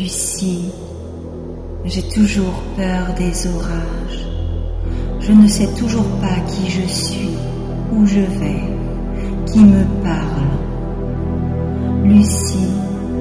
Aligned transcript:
Lucie, 0.00 0.64
j'ai 1.84 2.00
toujours 2.08 2.62
peur 2.74 3.12
des 3.18 3.46
orages. 3.48 4.26
Je 5.20 5.30
ne 5.30 5.46
sais 5.46 5.68
toujours 5.74 6.08
pas 6.22 6.40
qui 6.48 6.70
je 6.70 6.86
suis, 6.86 7.36
où 7.92 8.06
je 8.06 8.20
vais, 8.20 8.62
qui 9.44 9.58
me 9.58 9.84
parle. 10.02 10.48
Lucie, 12.04 12.72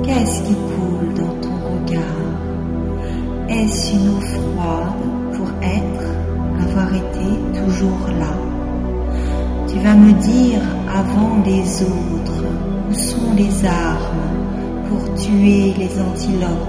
qu'est-ce 0.03 0.41
qui 0.43 0.53
coule 0.53 1.13
dans 1.15 1.35
ton 1.41 1.55
regard? 1.67 2.29
Est-ce 3.49 3.95
une 3.95 4.11
eau 4.11 4.21
froide 4.21 5.03
pour 5.33 5.49
être, 5.61 6.09
avoir 6.65 6.95
été 6.95 7.59
toujours 7.59 8.07
là? 8.17 8.33
Tu 9.67 9.79
vas 9.79 9.95
me 9.95 10.13
dire 10.13 10.61
avant 10.87 11.43
les 11.45 11.83
autres 11.83 12.45
où 12.89 12.93
sont 12.93 13.33
les 13.35 13.65
armes? 13.65 14.29
Pour 14.89 15.13
tuer 15.15 15.73
les 15.77 16.01
antilopes 16.01 16.67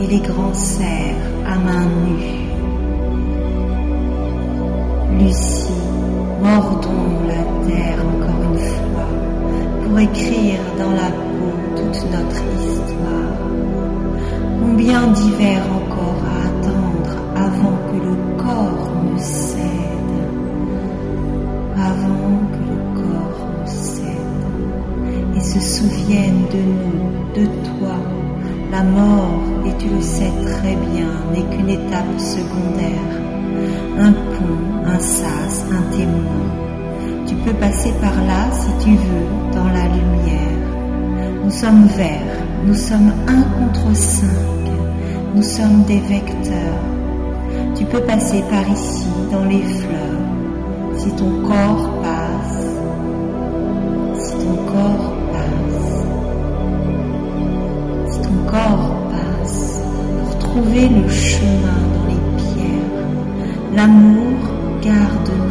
et 0.00 0.06
les 0.06 0.20
grands 0.20 0.54
cerfs 0.54 1.28
à 1.46 1.58
main 1.58 1.86
nue. 2.06 2.48
Lucie, 5.18 5.72
mordons 6.42 7.26
la 7.26 7.68
terre 7.68 7.98
encore 8.12 8.42
une 8.50 8.58
fois 8.58 9.10
pour 9.84 9.98
écrire 9.98 10.60
dans 10.78 10.92
la 10.92 11.10
peau 11.10 11.52
toute 11.76 12.10
notre 12.10 12.42
histoire. 12.58 13.36
Combien 14.60 15.06
d'hivers 15.08 15.64
de 26.52 26.58
nous, 26.58 27.34
de 27.34 27.46
toi, 27.46 27.96
la 28.70 28.82
mort, 28.82 29.40
et 29.66 29.72
tu 29.78 29.88
le 29.88 30.00
sais 30.00 30.32
très 30.44 30.76
bien, 30.92 31.10
n'est 31.32 31.56
qu'une 31.56 31.68
étape 31.68 32.18
secondaire, 32.18 33.10
un 33.98 34.12
pont, 34.12 34.86
un 34.86 35.00
sas, 35.00 35.64
un 35.70 35.96
témoin. 35.96 36.46
Tu 37.26 37.34
peux 37.34 37.54
passer 37.54 37.92
par 38.00 38.14
là 38.24 38.50
si 38.52 38.84
tu 38.84 38.90
veux, 38.90 39.28
dans 39.54 39.68
la 39.68 39.84
lumière. 39.84 40.58
Nous 41.44 41.50
sommes 41.50 41.86
verts, 41.96 42.42
nous 42.66 42.74
sommes 42.74 43.12
un 43.26 43.42
contre 43.42 43.94
cinq, 43.94 44.28
nous 45.34 45.42
sommes 45.42 45.82
des 45.86 46.00
vecteurs. 46.00 46.82
Tu 47.74 47.84
peux 47.84 48.00
passer 48.00 48.42
par 48.50 48.68
ici, 48.68 49.06
dans 49.32 49.44
les 49.44 49.62
fleurs, 49.62 50.22
si 50.96 51.10
ton 51.12 51.30
corps 51.46 51.90
passe, 52.02 52.17
trouver 60.58 60.88
le 60.88 61.08
chemin 61.08 61.80
dans 61.94 62.06
les 62.08 62.20
pierres. 62.36 63.76
L'amour 63.76 64.38
garde 64.82 65.47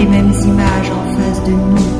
les 0.00 0.06
mêmes 0.06 0.32
images 0.46 0.90
en 0.90 1.14
face 1.14 1.44
de 1.44 1.50
nous 1.50 1.99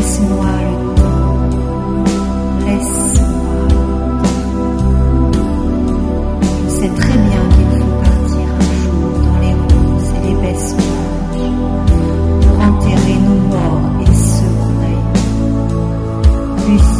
Laisse-moi 0.00 0.46
le 0.62 0.76
temps. 0.94 1.36
Laisse-moi. 2.64 3.58
Je 6.64 6.70
sais 6.70 6.88
très 6.88 7.18
bien 7.18 7.42
qu'il 7.50 7.70
faut 7.78 7.94
partir 8.00 8.46
un 8.56 8.72
jour 8.82 9.12
dans 9.26 9.38
les 9.40 9.52
roses 9.52 10.10
et 10.16 10.20
les 10.26 10.36
baissements 10.40 11.04
pour 12.40 12.56
enterrer 12.64 13.18
nos 13.26 13.40
morts 13.50 13.88
et 14.00 14.06
ceux 14.06 14.52
qu'on 14.58 14.74
a. 16.96 16.99